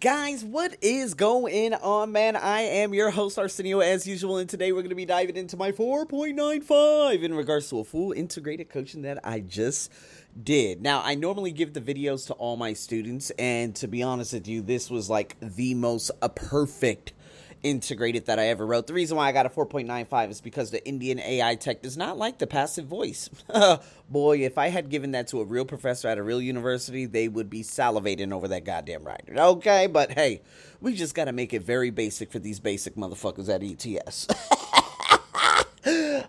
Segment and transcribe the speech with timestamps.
[0.00, 2.34] guys, what is going on, man?
[2.34, 5.58] I am your host, Arsenio, as usual, and today we're going to be diving into
[5.58, 9.92] my 4.95 in regards to a full integrated coaching that I just
[10.42, 10.80] did.
[10.80, 14.48] Now, I normally give the videos to all my students, and to be honest with
[14.48, 17.12] you, this was like the most perfect
[17.62, 18.86] integrated that I ever wrote.
[18.86, 22.18] The reason why I got a 4.95 is because the Indian AI tech does not
[22.18, 23.28] like the passive voice.
[24.08, 27.28] Boy, if I had given that to a real professor at a real university, they
[27.28, 29.34] would be salivating over that goddamn writer.
[29.36, 30.42] Okay, but hey,
[30.80, 34.26] we just got to make it very basic for these basic motherfuckers at ETS.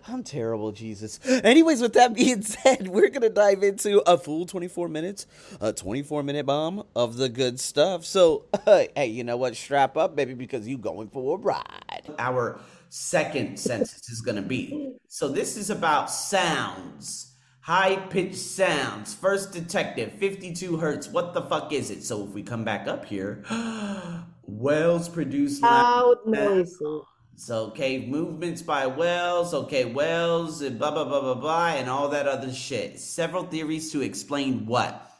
[0.08, 1.20] I'm terrible, Jesus.
[1.26, 5.26] Anyways, with that being said, we're gonna dive into a full 24 minutes,
[5.60, 8.04] a 24 minute bomb of the good stuff.
[8.04, 9.56] So, uh, hey, you know what?
[9.56, 12.14] Strap up, baby, because you going for a ride.
[12.18, 14.94] Our second census is gonna be.
[15.08, 19.14] So this is about sounds, high pitched sounds.
[19.14, 21.08] First detected, 52 hertz.
[21.08, 22.04] What the fuck is it?
[22.04, 23.44] So if we come back up here,
[24.44, 27.02] Wells produced loud noises.
[27.34, 32.08] So, okay, movements by Wells, okay, Wells, and blah, blah, blah, blah, blah, and all
[32.10, 33.00] that other shit.
[33.00, 35.10] Several theories to explain what?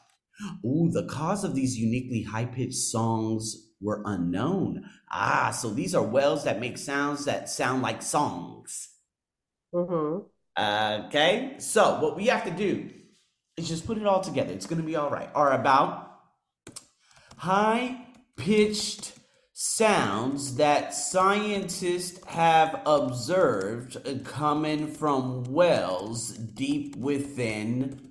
[0.65, 4.85] Ooh, the cause of these uniquely high pitched songs were unknown.
[5.11, 8.89] Ah, so these are wells that make sounds that sound like songs.
[9.75, 11.07] Mm-hmm.
[11.07, 12.91] Okay, so what we have to do
[13.57, 14.53] is just put it all together.
[14.53, 15.31] It's going to be all right.
[15.35, 16.21] Are about
[17.37, 19.13] high pitched
[19.65, 28.11] sounds that scientists have observed coming from wells deep within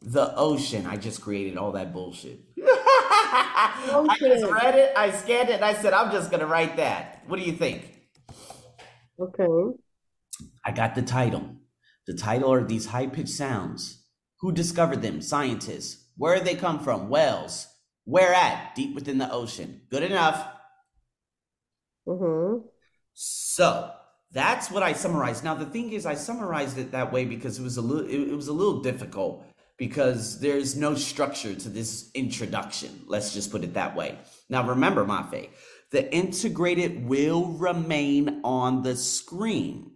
[0.00, 0.86] the ocean.
[0.86, 2.40] I just created all that bullshit.
[2.64, 6.78] I just read it, I scanned it, and I said, I'm just going to write
[6.78, 7.24] that.
[7.26, 8.00] What do you think?
[9.20, 9.78] Okay.
[10.64, 11.56] I got the title.
[12.06, 14.02] The title are these high pitched sounds.
[14.40, 15.20] Who discovered them?
[15.20, 16.06] Scientists.
[16.16, 17.10] Where they come from?
[17.10, 17.66] Wells.
[18.04, 18.74] Where at?
[18.74, 19.82] Deep within the ocean.
[19.90, 20.55] Good enough.
[22.06, 22.66] Mm-hmm.
[23.14, 23.90] So
[24.32, 25.44] that's what I summarized.
[25.44, 28.32] Now the thing is, I summarized it that way because it was a little, it,
[28.32, 29.44] it was a little difficult
[29.76, 33.02] because there's no structure to this introduction.
[33.06, 34.18] Let's just put it that way.
[34.48, 35.50] Now remember, Mafe,
[35.90, 39.92] the integrated will remain on the screen.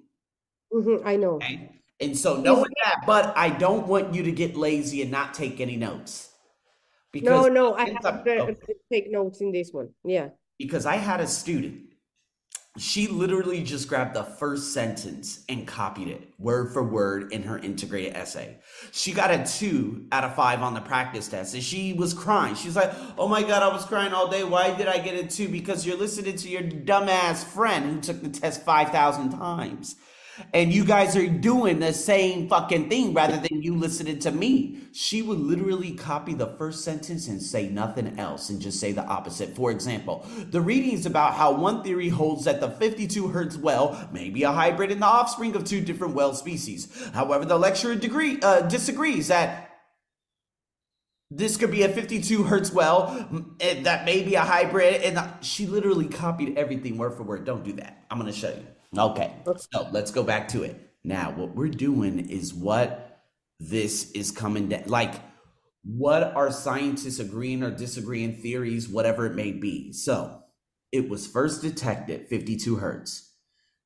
[0.72, 1.06] Mm-hmm.
[1.06, 1.34] I know.
[1.36, 1.70] Okay?
[2.00, 5.60] And so knowing that, but I don't want you to get lazy and not take
[5.60, 6.28] any notes.
[7.12, 8.54] No, no, I have to oh,
[8.90, 9.90] take notes in this one.
[10.04, 10.28] Yeah.
[10.60, 11.89] because I had a student.
[12.78, 17.58] She literally just grabbed the first sentence and copied it word for word in her
[17.58, 18.58] integrated essay.
[18.92, 22.54] She got a two out of five on the practice test and she was crying.
[22.54, 24.44] She was like, Oh my God, I was crying all day.
[24.44, 25.48] Why did I get a two?
[25.48, 29.96] Because you're listening to your dumbass friend who took the test 5,000 times.
[30.52, 34.78] And you guys are doing the same fucking thing rather than you listening to me.
[34.92, 39.04] She would literally copy the first sentence and say nothing else and just say the
[39.04, 39.54] opposite.
[39.54, 44.08] For example, the reading is about how one theory holds that the 52 hertz well
[44.12, 46.88] may be a hybrid and the offspring of two different well species.
[47.14, 49.70] However, the lecturer degree, uh, disagrees that
[51.30, 53.26] this could be a 52 hertz well
[53.60, 57.72] that may be a hybrid and she literally copied everything word for word don't do
[57.74, 59.32] that i'm going to show you okay
[59.70, 63.22] so let's go back to it now what we're doing is what
[63.58, 65.14] this is coming down like
[65.82, 70.42] what are scientists agreeing or disagreeing theories whatever it may be so
[70.92, 73.34] it was first detected 52 hertz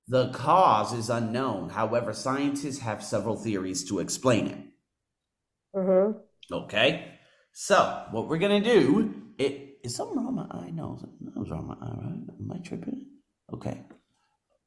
[0.09, 4.59] the cause is unknown however scientists have several theories to explain it
[5.75, 6.19] Mm-hmm.
[6.55, 7.19] Okay.
[7.53, 9.15] So what we're gonna do?
[9.39, 10.71] It is something wrong with my eye.
[10.71, 11.91] No, something's wrong with my eye.
[11.91, 12.21] Right?
[12.41, 13.07] Am I tripping?
[13.53, 13.81] Okay.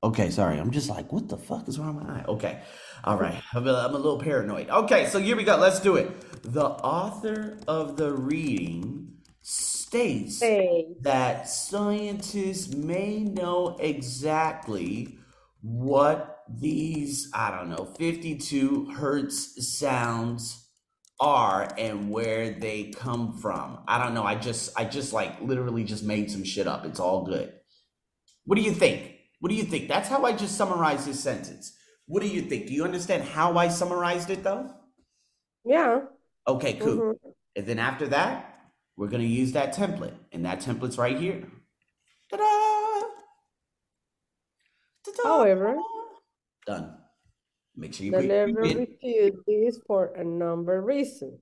[0.03, 0.29] Okay.
[0.29, 0.59] Sorry.
[0.59, 2.25] I'm just like, what the fuck is wrong with my eye?
[2.27, 2.61] Okay.
[3.03, 3.41] All right.
[3.53, 4.69] I'm a, I'm a little paranoid.
[4.69, 5.07] Okay.
[5.07, 5.57] So here we go.
[5.57, 6.43] Let's do it.
[6.43, 10.87] The author of the reading states Hey.
[11.01, 15.17] that scientists may know exactly
[15.61, 20.69] what these, I don't know, 52 hertz sounds
[21.19, 23.79] are and where they come from.
[23.87, 24.23] I don't know.
[24.23, 26.85] I just, I just like literally just made some shit up.
[26.85, 27.53] It's all good.
[28.45, 29.06] What do you think?
[29.39, 29.87] What do you think?
[29.87, 31.77] That's how I just summarized this sentence.
[32.07, 32.67] What do you think?
[32.67, 34.73] Do you understand how I summarized it though?
[35.63, 36.05] Yeah.
[36.47, 36.97] Okay, cool.
[36.97, 37.33] Mhm.
[37.55, 41.51] And then after that, we're gonna use that template, and that template's right here.
[42.29, 43.07] Ta-da!
[45.03, 45.23] Ta-da!
[45.23, 45.77] However,
[46.65, 46.97] done.
[47.75, 48.97] Make sure you the never in.
[49.45, 51.41] this for a number reason.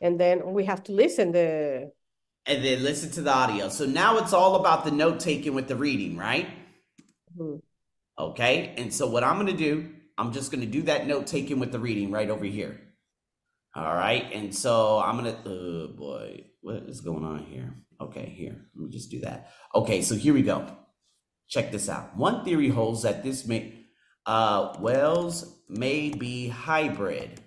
[0.00, 1.92] And then we have to listen the
[2.46, 3.68] and then listen to the audio.
[3.68, 6.48] So now it's all about the note taking with the reading, right?
[7.36, 7.62] Mhm.
[8.18, 8.74] Okay.
[8.76, 11.78] And so what I'm gonna do, I'm just gonna do that note taking with the
[11.80, 12.80] reading right over here.
[13.74, 14.30] All right.
[14.32, 17.74] And so I'm gonna, oh boy, what is going on here?
[18.00, 18.66] Okay, here.
[18.74, 19.50] Let me just do that.
[19.74, 20.66] Okay, so here we go.
[21.48, 22.16] Check this out.
[22.16, 23.80] One theory holds that this may
[24.26, 27.43] uh whales may be hybrid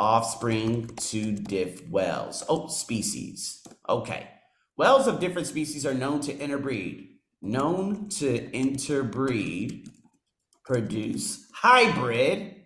[0.00, 2.42] offspring to diff whales.
[2.48, 3.62] Oh, species.
[3.88, 4.28] Okay.
[4.76, 7.08] Whales of different species are known to interbreed.
[7.42, 9.88] Known to interbreed,
[10.64, 12.56] produce hybrid.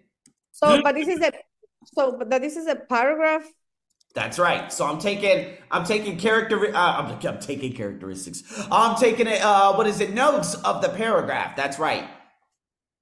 [0.52, 1.32] So, but this is a
[1.86, 3.44] so, but this is a paragraph.
[4.14, 4.72] That's right.
[4.72, 8.42] So I'm taking I'm taking character uh, I'm, I'm taking characteristics.
[8.70, 9.42] I'm taking it.
[9.42, 10.12] Uh, what is it?
[10.12, 11.56] Notes of the paragraph.
[11.56, 12.08] That's right.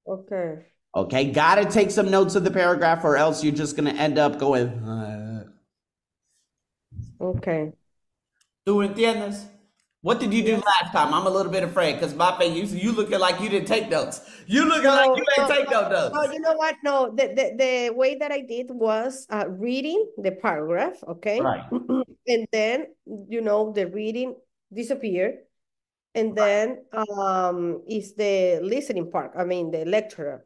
[0.06, 0.71] Okay.
[0.94, 4.38] Okay, gotta take some notes of the paragraph, or else you're just gonna end up
[4.38, 4.68] going.
[4.68, 5.44] Uh,
[7.22, 7.72] Okay.
[8.66, 9.46] ¿Tú entiendes?
[10.02, 11.14] What did you do last time?
[11.14, 13.88] I'm a little bit afraid because my face, you you looking like you didn't take
[13.88, 14.20] notes.
[14.48, 16.14] You looking like you didn't take no notes.
[16.14, 16.74] No, you know what?
[16.82, 21.40] No, the, the, the way that I did was uh, reading the paragraph, okay?
[21.40, 21.62] Right.
[22.26, 24.34] And then, you know, the reading
[24.72, 25.46] disappeared.
[26.14, 30.44] And then um is the listening part, I mean the lecturer,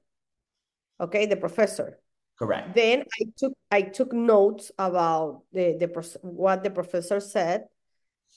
[1.01, 1.99] okay, the professor.
[2.39, 2.75] Correct.
[2.75, 5.89] Then I took I took notes about the, the
[6.23, 7.69] what the professor said,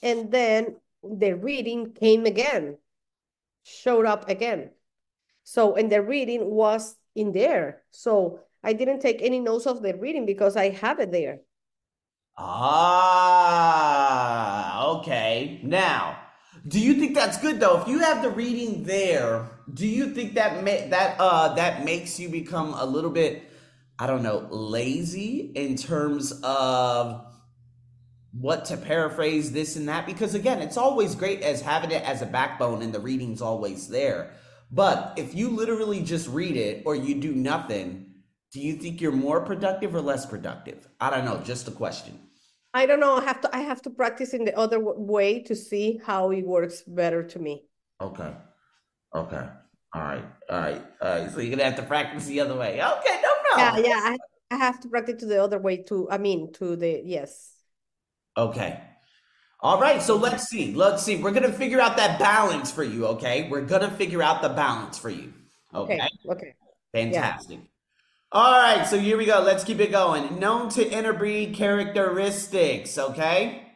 [0.02, 2.78] and then the reading came again,
[3.62, 4.70] showed up again.
[5.44, 7.82] So and the reading was in there.
[7.90, 11.40] So I didn't take any notes of the reading because I have it there.
[12.38, 13.40] Ah,
[14.96, 15.60] okay.
[15.62, 16.19] Now,
[16.66, 17.80] do you think that's good though?
[17.80, 22.18] If you have the reading there, do you think that ma- that uh that makes
[22.18, 23.44] you become a little bit,
[23.98, 27.26] I don't know, lazy in terms of
[28.32, 30.06] what to paraphrase this and that?
[30.06, 33.88] Because again, it's always great as having it as a backbone and the reading's always
[33.88, 34.32] there.
[34.70, 38.06] But if you literally just read it or you do nothing,
[38.52, 40.86] do you think you're more productive or less productive?
[41.00, 42.18] I don't know, just a question.
[42.72, 43.16] I don't know.
[43.16, 46.46] I have to I have to practice in the other way to see how it
[46.46, 47.64] works better to me.
[48.00, 48.32] Okay.
[49.14, 49.48] Okay.
[49.92, 50.24] All right.
[50.48, 50.82] All right.
[51.02, 51.30] All right.
[51.30, 52.74] So you're gonna have to practice the other way.
[52.82, 53.84] Okay, no Yeah, problem.
[53.84, 54.00] yeah.
[54.04, 54.18] I,
[54.52, 56.08] I have to practice to the other way too.
[56.10, 57.54] I mean, to the yes.
[58.36, 58.80] Okay.
[59.60, 60.00] All right.
[60.00, 60.72] So let's see.
[60.74, 61.20] Let's see.
[61.20, 63.06] We're gonna figure out that balance for you.
[63.06, 63.48] Okay.
[63.50, 65.32] We're gonna figure out the balance for you.
[65.74, 65.94] Okay.
[65.94, 66.08] Okay.
[66.30, 66.54] Okay.
[66.92, 67.60] Fantastic.
[68.32, 68.86] All right.
[68.86, 69.40] So here we go.
[69.40, 70.38] Let's keep it going.
[70.38, 72.96] Known to interbreed characteristics.
[72.96, 73.66] Okay.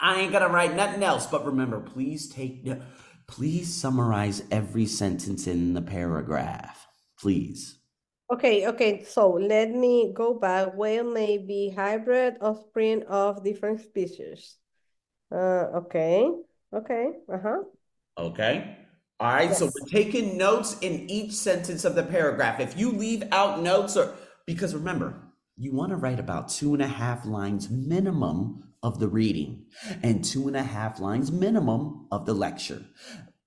[0.00, 2.80] I ain't gonna write nothing else, but remember, please take no-
[3.26, 6.86] please summarize every sentence in the paragraph.
[7.18, 7.78] Please.
[8.32, 9.04] Okay, okay.
[9.04, 10.74] So let me go back.
[10.74, 14.56] Whale may be hybrid offspring of different species.
[15.32, 16.30] Uh, okay.
[16.72, 17.06] Okay.
[17.32, 17.62] Uh-huh.
[18.18, 18.76] Okay.
[19.20, 19.54] All right.
[19.54, 22.60] So we're taking notes in each sentence of the paragraph.
[22.60, 24.14] If you leave out notes or
[24.46, 25.14] because remember,
[25.56, 29.66] you want to write about two and a half lines minimum of the reading
[30.04, 32.84] and two and a half lines minimum of the lecture.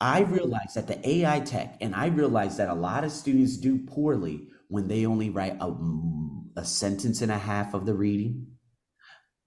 [0.02, 3.80] I realize that the AI tech, and I realize that a lot of students do
[3.86, 5.74] poorly when they only write a,
[6.58, 8.48] a sentence and a half of the reading.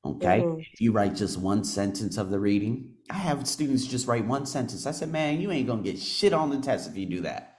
[0.05, 0.41] Okay.
[0.41, 0.61] Mhm.
[0.73, 4.47] If you write just one sentence of the reading, I have students just write one
[4.47, 4.87] sentence.
[4.87, 7.51] I said, man, you ain't gonna get shit on the test if you do that.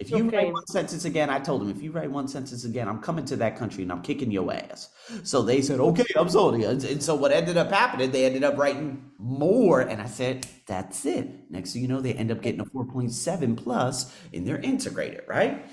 [0.00, 0.36] If you Okay.
[0.36, 3.24] write one sentence again, I told them, if you write one sentence again, I'm coming
[3.26, 4.90] to that country and I'm kicking your ass.
[5.22, 6.64] So they said, okay, I'm sorry.
[6.64, 9.80] And so what ended up happening, they ended up writing more.
[9.80, 11.48] And I said, that's it.
[11.50, 15.64] Next thing you know, they end up getting a 4.7 plus in their integrated, right?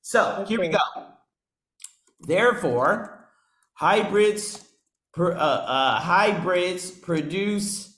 [0.00, 0.78] So here we go.
[2.20, 3.28] Therefore,
[3.74, 4.66] hybrids
[5.18, 7.89] uh, uh, hybrids produce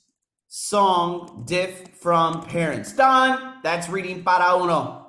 [0.55, 2.93] song diff from parents.
[2.93, 3.55] Done.
[3.63, 5.07] That's reading para uno.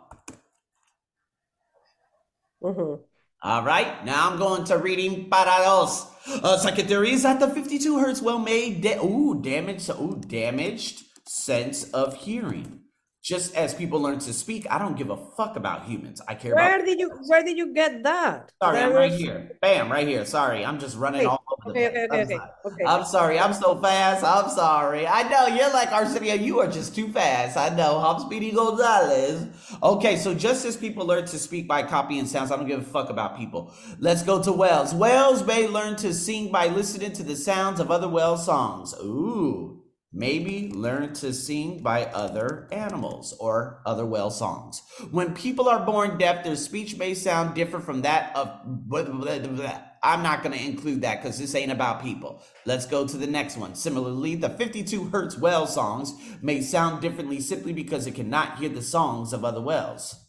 [2.63, 2.99] Mhm.
[3.43, 4.05] All right.
[4.05, 6.07] Now I'm going to reading para dos.
[6.41, 11.03] Uh, second theory is that the 52 hertz well made da- ooh damaged ooh damaged
[11.27, 12.82] sense of hearing.
[13.23, 16.21] Just as people learn to speak, I don't give a fuck about humans.
[16.27, 18.51] I care about Where did you where did you get that?
[18.61, 19.57] Sorry, That I'm right was- here.
[19.61, 20.25] Bam, right here.
[20.25, 21.87] Sorry, I'm just running Okay, all over the place.
[21.89, 22.35] okay, okay, I'm okay.
[22.35, 22.49] sorry.
[22.65, 22.83] Okay.
[22.85, 23.39] I'm sorry.
[23.39, 24.25] I'm so fast.
[24.25, 25.07] I'm sorry.
[25.07, 26.33] I know you're like Arsenio.
[26.33, 27.55] You are just too fast.
[27.55, 27.97] I know.
[27.99, 29.47] I'm Speedy Gonzalez.
[29.81, 32.83] Okay, so just as people learn to speak by copying sounds, I don't give a
[32.83, 33.71] fuck about people.
[33.99, 34.93] Let's go to whales.
[34.93, 38.93] Whales may learn to sing by listening to the sounds of other whale songs.
[39.01, 39.72] Ooh.
[40.15, 44.83] Maybe learn to sing by other animals or other whale songs.
[45.09, 48.61] When people are born deaf, their speech may sound different from that of.
[48.63, 49.81] blah, blah, blah.
[50.03, 52.43] I'm not going to include that because this ain't about people.
[52.65, 53.73] Let's go to the next one.
[53.73, 58.81] Similarly, the 52 hertz whale songs may sound differently simply because it cannot hear the
[58.81, 60.22] songs of other whales.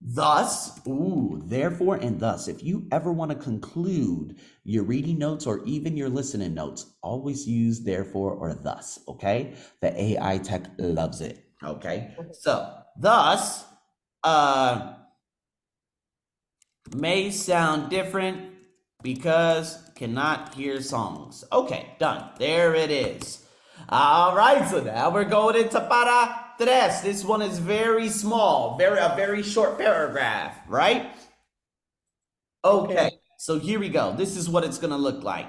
[0.00, 5.64] Thus, ooh, therefore, and thus, if you ever want to conclude your reading notes or
[5.64, 9.54] even your listening notes, always use therefore or thus, okay?
[9.80, 12.14] The AI tech loves it, okay?
[12.32, 13.64] So, thus,
[14.22, 14.94] uh,
[16.96, 18.52] may sound different
[19.02, 21.44] because cannot hear songs.
[21.52, 22.30] Okay, done.
[22.38, 23.44] There it is.
[23.88, 27.00] All right, so now we're going into para tres.
[27.00, 31.10] This one is very small, very a very short paragraph, right?
[32.64, 33.18] Okay, Okay.
[33.38, 34.14] so here we go.
[34.16, 35.46] This is what it's going to look like.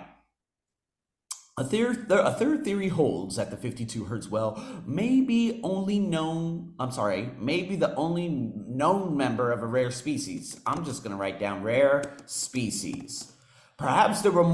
[1.58, 6.74] A third, a third theory holds that the 52 hertz well may be only known,
[6.80, 10.58] I'm sorry, may be the only known member of a rare species.
[10.66, 13.34] I'm just going to write down rare species.
[13.78, 14.46] Perhaps there were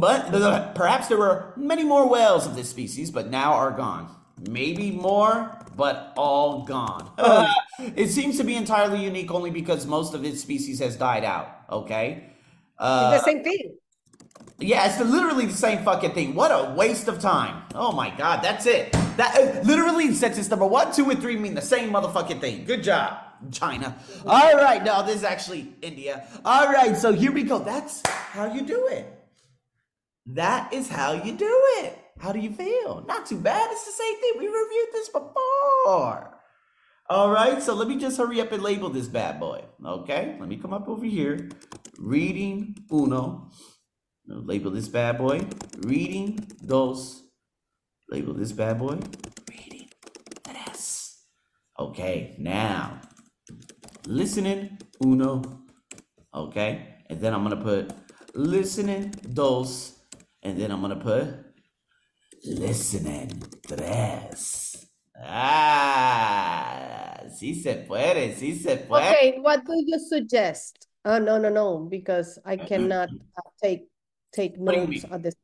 [0.00, 4.14] but perhaps there were many more whales of this species, but now are gone.
[4.48, 7.08] Maybe more, but all gone.
[7.96, 11.48] it seems to be entirely unique only because most of its species has died out.
[11.70, 12.30] Okay.
[12.76, 13.76] Uh, It's the same thing.
[14.58, 16.34] yeah, it's literally the same fucking thing.
[16.34, 17.62] What a waste of time.
[17.76, 18.92] Oh my god, that's it.
[19.16, 22.64] That uh, literally sentence number one, two, and three mean the same motherfucking thing.
[22.64, 23.16] Good job,
[23.52, 23.96] China.
[24.26, 26.26] All right, no, this is actually India.
[26.44, 27.60] All right, so here we go.
[27.60, 29.06] That's how you do it.
[30.26, 31.98] That is how you do it.
[32.20, 33.04] How do you feel?
[33.06, 33.70] Not too bad.
[33.70, 34.32] It's the same thing.
[34.38, 36.34] We reviewed this before.
[37.10, 39.64] All right, so let me just hurry up and label this bad boy.
[39.82, 41.48] Okay, let me come up over here.
[41.98, 43.50] Reading uno.
[44.26, 45.46] No, Label this bad boy.
[45.78, 47.22] Reading dos.
[48.10, 48.98] Label this bad boy.
[49.48, 49.88] Reading
[50.44, 51.22] tres.
[51.78, 53.00] Okay, now
[54.06, 55.42] listening uno.
[56.34, 57.90] Okay, and then I'm gonna put
[58.34, 59.98] listening dos,
[60.42, 61.47] and then I'm gonna put
[62.44, 64.86] listening tres.
[65.20, 69.10] Ah, sí se puede, sí se puede.
[69.10, 70.86] Okay, what do you suggest?
[71.04, 73.86] Uh, no, no, no, because I cannot uh, take
[74.32, 75.12] take What notes mean?
[75.12, 75.34] at this.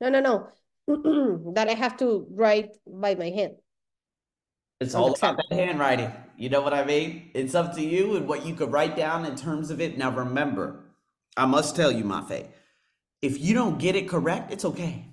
[0.00, 0.48] No, no, no.
[1.54, 3.54] That I have to write by my hand.
[4.80, 5.36] It's all the about tab.
[5.50, 6.12] that handwriting.
[6.36, 7.30] You know what I mean?
[7.34, 9.96] It's up to you and what you could write down in terms of it.
[9.96, 10.80] Now, remember,
[11.36, 12.48] I must tell you, Mafe,
[13.20, 15.11] if you don't get it correct, it's okay.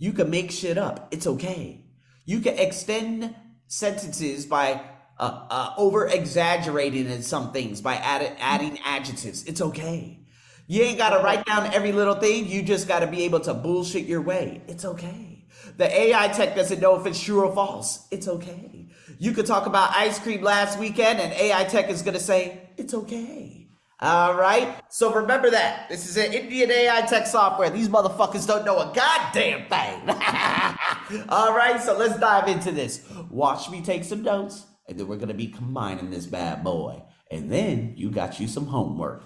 [0.00, 1.08] You can make shit up.
[1.10, 1.84] It's okay.
[2.24, 4.80] You can extend sentences by
[5.18, 9.44] uh, uh, over exaggerating in some things by add, adding adjectives.
[9.44, 10.20] It's okay.
[10.66, 12.48] You ain't got to write down every little thing.
[12.48, 14.62] You just got to be able to bullshit your way.
[14.68, 15.44] It's okay.
[15.76, 18.06] The AI tech doesn't know if it's true or false.
[18.10, 18.86] It's okay.
[19.18, 22.70] You could talk about ice cream last weekend and AI tech is going to say,
[22.78, 23.59] it's okay.
[24.02, 24.80] All right.
[24.88, 25.88] So remember that.
[25.90, 27.68] This is an Indian AI tech software.
[27.68, 31.26] These motherfuckers don't know a goddamn thing.
[31.28, 31.80] All right.
[31.82, 33.06] So let's dive into this.
[33.30, 37.02] Watch me take some notes, and then we're going to be combining this bad boy.
[37.30, 39.22] And then you got you some homework.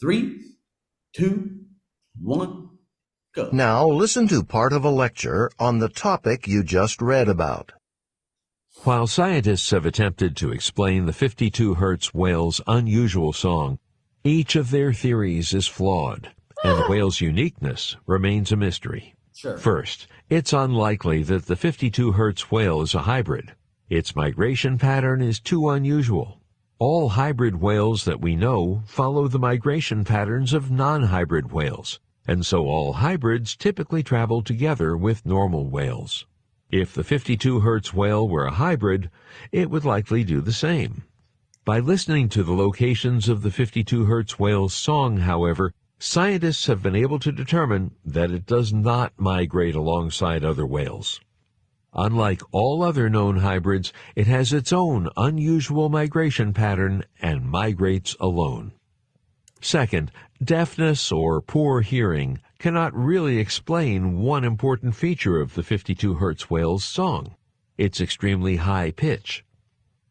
[0.00, 0.40] Three,
[1.14, 1.60] two,
[2.18, 2.70] one,
[3.34, 3.50] go.
[3.52, 7.72] Now listen to part of a lecture on the topic you just read about.
[8.84, 13.78] While scientists have attempted to explain the 52 Hz whale's unusual song,
[14.26, 16.30] each of their theories is flawed,
[16.64, 19.14] and the whale's uniqueness remains a mystery.
[19.34, 19.58] Sure.
[19.58, 23.52] First, it's unlikely that the 52 Hertz whale is a hybrid.
[23.90, 26.40] Its migration pattern is too unusual.
[26.78, 32.66] All hybrid whales that we know follow the migration patterns of non-hybrid whales, and so
[32.66, 36.24] all hybrids typically travel together with normal whales.
[36.70, 39.10] If the 52 Hertz whale were a hybrid,
[39.52, 41.02] it would likely do the same.
[41.64, 46.94] By listening to the locations of the 52 Hz whale's song, however, scientists have been
[46.94, 51.22] able to determine that it does not migrate alongside other whales.
[51.94, 58.72] Unlike all other known hybrids, it has its own unusual migration pattern and migrates alone.
[59.62, 66.42] Second, deafness or poor hearing cannot really explain one important feature of the 52 Hz
[66.50, 67.36] whale's song
[67.78, 69.46] its extremely high pitch.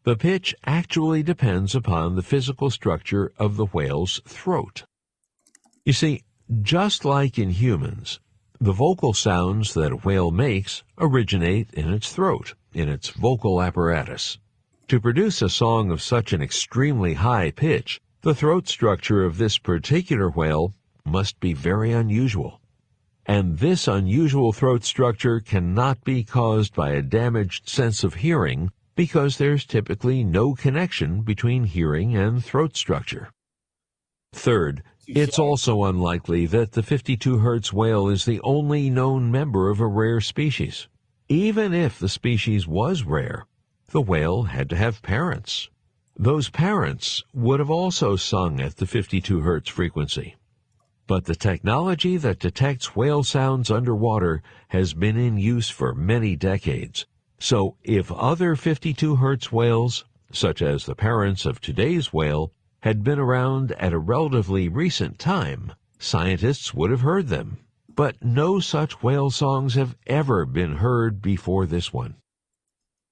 [0.06, 4.84] The pitch actually depends upon the physical structure of the whale's throat.
[5.86, 6.24] You see,
[6.62, 8.20] just like in humans,
[8.60, 14.40] the vocal sounds that a whale makes originate in its throat, in its vocal apparatus.
[14.90, 19.58] To produce a song of such an extremely high pitch, the throat structure of this
[19.58, 22.60] particular whale must be very unusual.
[23.26, 29.38] And this unusual throat structure cannot be caused by a damaged sense of hearing because
[29.38, 33.30] there's typically no connection between hearing and throat structure.
[34.34, 39.80] Third, it's also unlikely that the 52 Hz whale is the only known member of
[39.80, 40.88] a rare species.
[41.28, 43.46] Even if the species was rare,
[43.90, 45.70] the whale had to have parents.
[46.16, 50.36] Those parents would have also sung at the 52 hertz frequency.
[51.06, 57.06] But the technology that detects whale sounds underwater has been in use for many decades.
[57.44, 63.20] So if other 52 hertz whales, such as the parents of today's whale, had been
[63.20, 67.58] around at a relatively recent time, scientists would have heard them.
[67.94, 72.16] But no such whale songs have ever been heard before this one.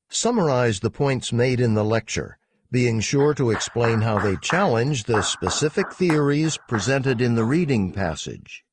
[0.10, 2.38] Summarize the points made in the lecture,
[2.72, 8.64] being sure to explain how they challenge the specific theories presented in the reading passage.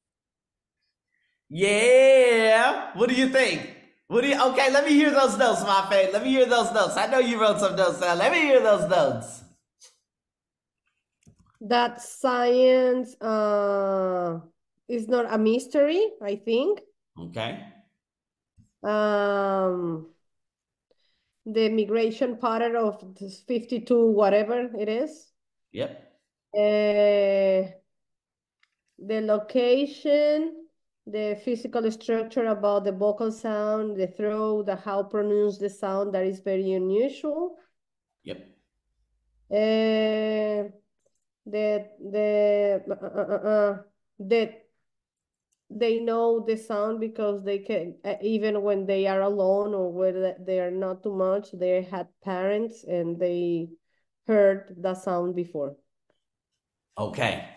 [1.51, 2.97] Yeah.
[2.97, 3.78] What do you think?
[4.09, 4.43] What do you?
[4.43, 6.13] Okay, let me hear those notes, my friend.
[6.13, 6.97] Let me hear those notes.
[6.97, 8.19] I know you wrote some notes down.
[8.19, 9.45] Let me hear those notes.
[11.61, 14.41] That science uh
[14.89, 16.81] is not a mystery, I think.
[17.21, 17.61] Okay.
[18.83, 20.09] Um,
[21.45, 25.31] the migration pattern of this 52, whatever it is.
[25.73, 25.91] Yep.
[26.55, 27.69] Uh,
[28.99, 30.68] the location,
[31.11, 36.25] the physical structure about the vocal sound, the throat, the how pronounce the sound that
[36.25, 37.57] is very unusual.
[38.25, 38.49] Yep.
[39.51, 40.69] Uh,
[41.47, 43.79] the the uh, uh, uh, uh,
[44.19, 44.65] that
[45.71, 50.35] they know the sound because they can uh, even when they are alone or when
[50.45, 53.69] they are not too much they had parents and they
[54.27, 55.77] heard the sound before
[56.99, 57.49] Okay.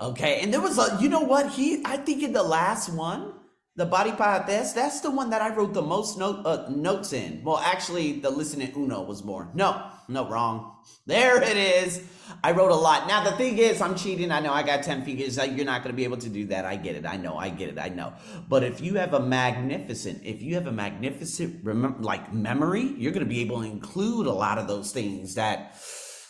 [0.00, 0.40] Okay.
[0.40, 1.50] And there was a, you know what?
[1.50, 3.32] He, I think in the last one,
[3.76, 7.12] the body part that's that's the one that I wrote the most note uh, notes
[7.12, 7.42] in.
[7.44, 9.50] Well, actually, the listening uno was more.
[9.52, 10.72] No, no, wrong.
[11.04, 12.02] There it is.
[12.42, 13.06] I wrote a lot.
[13.06, 14.32] Now the thing is, I'm cheating.
[14.32, 15.36] I know I got ten fingers.
[15.36, 16.64] Like, You're not going to be able to do that.
[16.64, 17.04] I get it.
[17.04, 17.36] I know.
[17.36, 17.78] I get it.
[17.78, 18.14] I know.
[18.48, 23.12] But if you have a magnificent, if you have a magnificent, remember, like memory, you're
[23.12, 25.76] going to be able to include a lot of those things that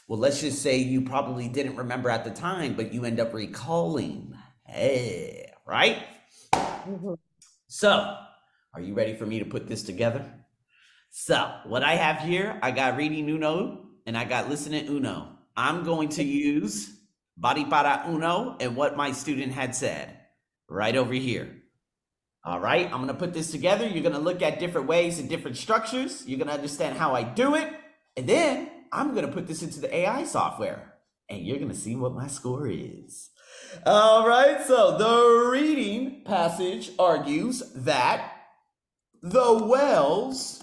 [0.08, 3.34] well, let's just say you probably didn't remember at the time, but you end up
[3.34, 4.34] recalling.
[4.64, 5.98] Hey, right?
[6.54, 7.14] Mm-hmm.
[7.66, 8.16] So,
[8.72, 10.24] are you ready for me to put this together?
[11.10, 15.38] So, what I have here, I got reading uno and I got listening uno.
[15.56, 16.92] I'm going to use
[17.36, 20.16] body para uno and what my student had said
[20.68, 21.62] right over here.
[22.44, 23.88] All right, I'm going to put this together.
[23.88, 26.22] You're going to look at different ways and different structures.
[26.28, 27.68] You're going to understand how I do it.
[28.16, 30.94] And then I'm going to put this into the AI software
[31.28, 33.30] and you're going to see what my score is.
[33.84, 38.32] All right, so the reading passage argues that
[39.22, 40.62] the whales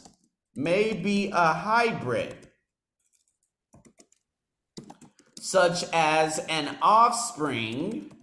[0.55, 2.35] may be a hybrid,
[5.39, 8.15] such as an offspring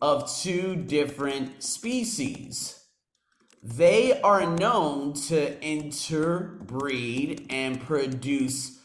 [0.00, 2.78] of two different species.
[3.62, 8.81] They are known to interbreed and produce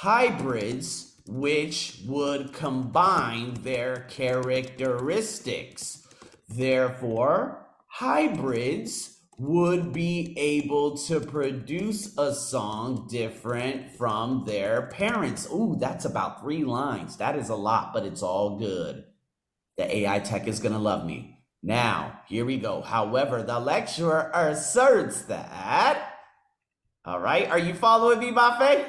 [0.00, 6.08] hybrids which would combine their characteristics.
[6.48, 15.46] Therefore, hybrids would be able to produce a song different from their parents.
[15.52, 17.18] Ooh, that's about three lines.
[17.18, 19.04] That is a lot, but it's all good.
[19.76, 21.40] The AI tech is going to love me.
[21.62, 22.80] Now, here we go.
[22.80, 26.14] However, the lecturer asserts that.
[27.04, 28.86] All right, are you following me, Buffet?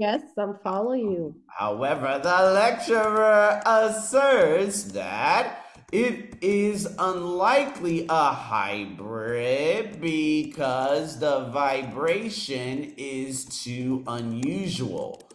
[0.00, 11.20] Yes i'm following you However, the lecturer asserts that it is unlikely a hybrid because
[11.20, 15.28] the vibration is too unusual.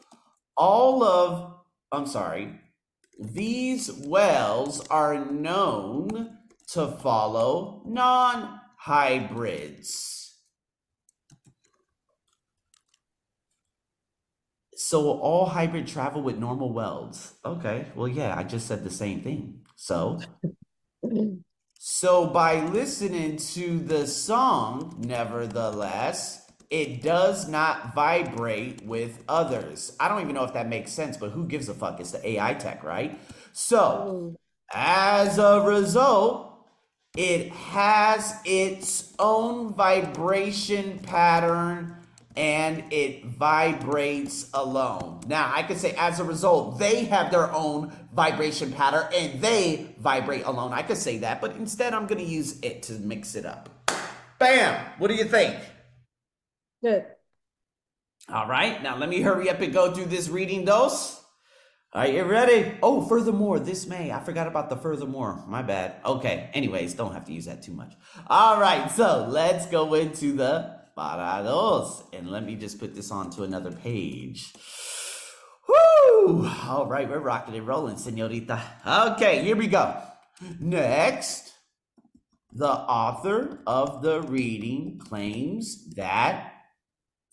[0.58, 1.54] All of,
[1.91, 2.60] I'm sorry,
[3.19, 6.38] these wells are known
[6.73, 10.14] to follow non hybrids.
[14.76, 17.34] So all hybrid travel with normal welds.
[17.46, 19.62] Okay, well, yeah, I just said the same thing.
[19.76, 20.20] So,
[21.80, 29.96] so by listening to the song, nevertheless, it does not vibrate with others.
[30.00, 32.02] I don't even know if that makes sense, but who gives a fuck?
[32.02, 33.20] It's the AI tech, right?
[33.54, 34.36] So,
[34.74, 36.68] as a result,
[37.16, 41.96] it has its own vibration pattern
[42.38, 45.21] and it vibrates alone.
[45.28, 49.95] Now, I could say as a result, they have their own vibration pattern and they
[50.00, 50.74] vibrate alone.
[50.74, 53.69] I could say that, but instead, I'm going to use it to mix it up.
[54.39, 54.86] Bam!
[54.98, 55.56] What do you think?
[56.86, 57.06] good
[58.30, 61.21] All right, now let me hurry up and go through this reading dos.
[61.93, 62.78] Are you ready?
[62.84, 64.12] Oh, furthermore, this may.
[64.12, 65.45] I forgot about the furthermore.
[65.48, 65.95] My bad.
[66.06, 67.93] Okay, anyways, don't have to use that too much.
[68.28, 72.03] All right, so let's go into the parados.
[72.13, 74.53] And let me just put this onto another page.
[75.67, 75.75] Woo!
[76.25, 76.49] Woo!
[76.67, 78.62] All right, we're rocking and rolling, senorita.
[78.86, 79.95] Okay, here we go.
[80.60, 81.51] Next,
[82.51, 86.53] the author of the reading claims that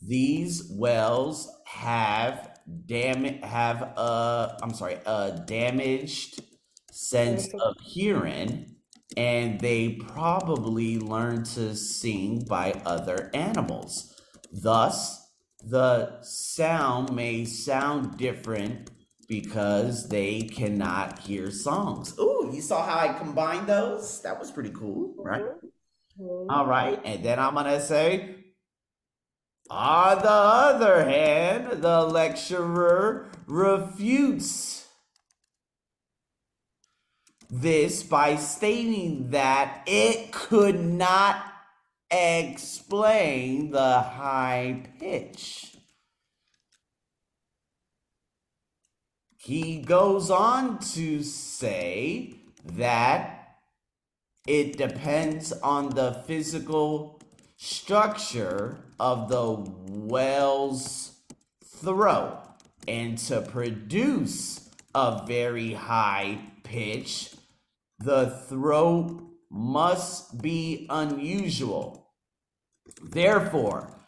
[0.00, 6.42] these wells have dam have a I'm sorry, a damaged
[6.90, 8.71] sense of hearing
[9.16, 14.14] and they probably learned to sing by other animals.
[14.52, 15.20] Thus,
[15.64, 18.90] the sound may sound different
[19.28, 22.18] because they cannot hear songs.
[22.18, 24.20] Ooh, you saw how I combined those?
[24.22, 25.44] That was pretty cool, right?
[26.20, 26.46] Mhm.
[26.50, 28.36] All right, and then I'm gonna say,
[29.70, 34.81] on the other hand, the lecturer refutes
[37.54, 41.44] this by stating that it could not
[42.10, 45.76] explain the high pitch.
[49.36, 53.58] He goes on to say that
[54.46, 57.20] it depends on the physical
[57.58, 61.12] structure of the whale's
[61.64, 62.38] throat.
[62.88, 67.34] And to produce a very high pitch,
[68.04, 72.08] the throat must be unusual.
[73.02, 73.98] Therefore,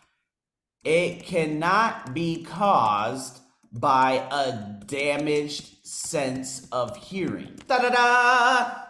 [0.84, 3.40] it cannot be caused
[3.72, 4.52] by a
[4.86, 7.58] damaged sense of hearing.
[7.66, 8.84] Da da da!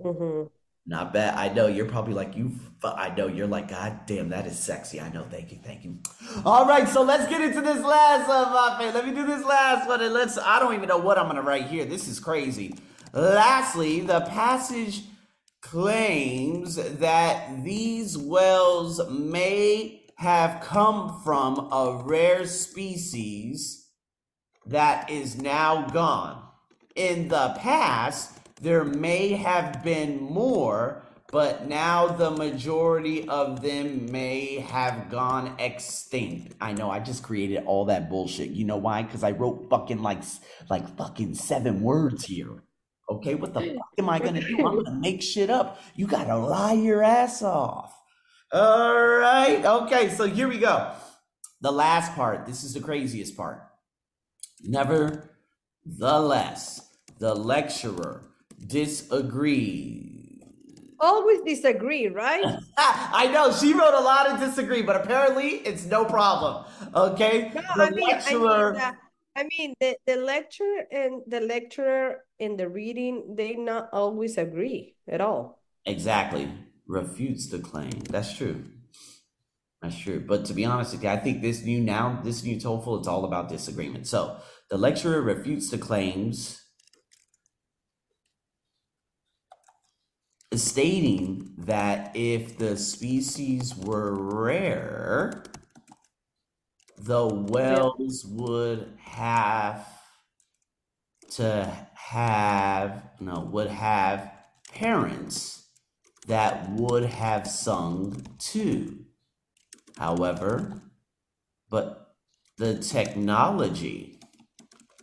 [0.00, 0.53] Mhm.
[0.86, 1.34] Not bad.
[1.36, 2.52] I know you're probably like you.
[2.82, 5.00] I know you're like, God damn, that is sexy.
[5.00, 5.24] I know.
[5.30, 5.98] Thank you, thank you.
[6.44, 8.92] All right, so let's get into this last Mafe.
[8.92, 10.36] Let me do this last one, and let's.
[10.36, 11.86] I don't even know what I'm gonna write here.
[11.86, 12.74] This is crazy.
[13.14, 15.04] Lastly, the passage
[15.62, 23.88] claims that these wells may have come from a rare species
[24.66, 26.42] that is now gone.
[26.94, 34.60] In the past, there may have been more, but now the majority of them may
[34.60, 36.54] have gone extinct.
[36.60, 38.50] I know I just created all that bullshit.
[38.50, 39.02] You know why?
[39.02, 40.22] Because I wrote fucking like
[40.70, 42.62] like fucking seven words here.
[43.10, 44.66] Okay, what the fuck am I gonna do?
[44.66, 45.78] I'm gonna make shit up.
[45.94, 47.94] You gotta lie your ass off.
[48.52, 49.64] All right.
[49.64, 50.92] Okay, so here we go.
[51.60, 52.46] The last part.
[52.46, 53.62] This is the craziest part.
[54.62, 56.88] Nevertheless,
[57.18, 58.22] the lecturer
[58.66, 60.10] disagrees.
[61.00, 62.44] Always disagree, right?
[62.78, 66.64] I know she wrote a lot of disagree, but apparently it's no problem.
[66.94, 68.70] Okay, No, the I mean, I lecturer.
[68.72, 68.96] mean, that-
[69.36, 74.94] I mean, the, the lecturer and the lecturer in the reading, they not always agree
[75.08, 75.60] at all.
[75.86, 76.48] Exactly.
[76.86, 77.90] Refutes the claim.
[78.08, 78.62] That's true.
[79.82, 80.20] That's true.
[80.24, 83.08] But to be honest with you, I think this new now, this new TOEFL, it's
[83.08, 84.06] all about disagreement.
[84.06, 84.36] So
[84.70, 86.62] the lecturer refutes the claims,
[90.62, 95.44] stating that if the species were rare,
[96.98, 99.86] the whales would have
[101.30, 104.30] to have no would have
[104.72, 105.68] parents
[106.26, 109.04] that would have sung too.
[109.98, 110.82] However,
[111.68, 112.14] but
[112.56, 114.20] the technology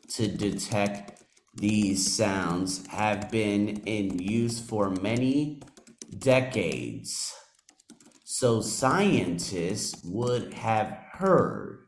[0.09, 1.20] to detect
[1.53, 5.61] these sounds have been in use for many
[6.17, 7.33] decades.
[8.23, 11.79] So scientists would have heard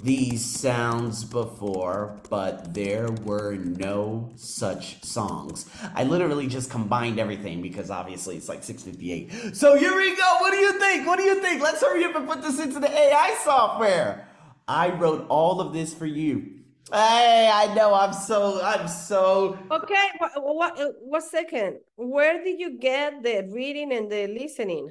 [0.00, 5.68] these sounds before, but there were no such songs.
[5.94, 9.56] I literally just combined everything because obviously it's like 658.
[9.56, 10.36] So here we go.
[10.38, 11.04] What do you think?
[11.04, 11.60] What do you think?
[11.60, 14.28] Let's hurry up and put this into the AI software.
[14.68, 16.57] I wrote all of this for you.
[16.90, 21.80] Hey, I know I'm so I'm so Okay, what, what, what second?
[21.96, 24.90] Where did you get the reading and the listening?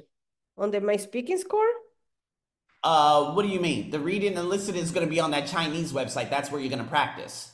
[0.56, 1.68] On the My Speaking score?
[2.84, 3.90] uh what do you mean?
[3.90, 6.30] The reading and listening is gonna be on that Chinese website.
[6.30, 7.52] That's where you're gonna practice.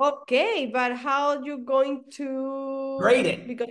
[0.00, 2.26] Okay, but how are you going to
[2.98, 3.40] Grade it.
[3.46, 3.70] Because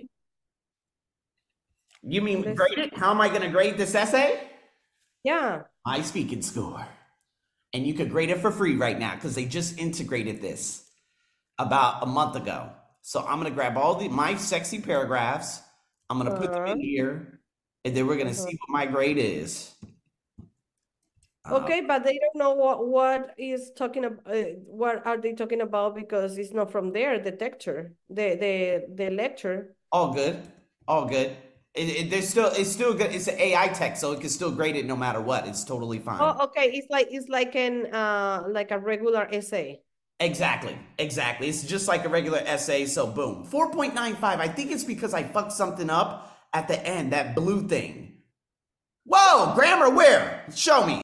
[2.04, 2.94] You mean grade it?
[2.98, 4.40] How am I gonna grade this essay?
[5.24, 6.86] yeah, my speaking score.
[7.76, 10.90] And you could grade it for free right now because they just integrated this
[11.60, 12.72] about a month ago.
[13.04, 15.62] So I'm gonna grab all the my sexy paragraphs.
[16.10, 16.82] I'm gonna put them in Uh-huh.
[16.82, 17.42] here,
[17.86, 19.76] and then we're gonna see what my grade is.
[21.46, 24.26] Uh, okay, but they don't know what what is talking about.
[24.28, 25.96] Uh, what are they talking about?
[25.96, 27.20] Because it's not from there.
[27.20, 29.76] The texture, the the the lecture.
[29.92, 30.42] all good,
[30.88, 31.36] all good.
[31.76, 33.14] It, it, there's still it's still good.
[33.14, 35.48] It's an AI text, so it can still grade it no matter what.
[35.48, 36.18] It's totally fine.
[36.22, 36.72] Oh, okay.
[36.72, 39.82] It's like it's like an uh like a regular essay.
[40.22, 41.50] Exactly, exactly.
[41.50, 42.86] It's just like a regular essay.
[42.86, 44.40] So boom, four point nine five.
[44.40, 47.12] I think it's because I fucked something up at the end.
[47.12, 48.20] That blue thing.
[49.04, 50.46] Whoa, grammar where?
[50.56, 50.94] Show me.